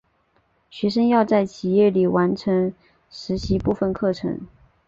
[0.71, 2.73] 学生要在企业里来完成
[3.11, 4.39] 实习部分课程。